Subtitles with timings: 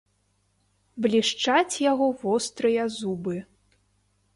[1.05, 3.35] Блішчаць яго вострыя зубы.